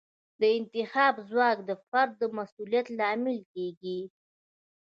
د 0.39 0.41
انتخاب 0.57 1.15
ځواک 1.29 1.57
د 1.69 1.71
فرد 1.87 2.11
د 2.21 2.23
مسوولیت 2.37 2.87
لامل 2.99 3.39
کیږي. 3.53 3.99